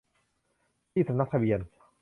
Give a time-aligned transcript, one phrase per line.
[0.91, 1.59] ที่สำนักทะเบียน